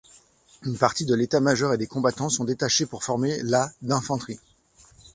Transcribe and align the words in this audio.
Une 0.63 0.79
partie 0.79 1.05
de 1.05 1.13
l'état 1.13 1.39
major 1.39 1.73
et 1.75 1.77
des 1.77 1.85
combattants 1.85 2.29
sont 2.29 2.43
détachés 2.43 2.87
pour 2.87 3.03
former 3.03 3.39
la 3.43 3.71
d'infanterie. 3.83 4.39